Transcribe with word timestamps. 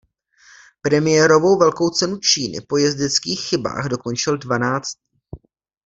Premiérovou 0.81 1.59
Velkou 1.59 1.89
cenu 1.89 2.17
Číny 2.17 2.61
po 2.61 2.77
jezdeckých 2.77 3.41
chybách 3.41 3.85
dokončil 3.87 4.37
dvanáctý. 4.37 5.01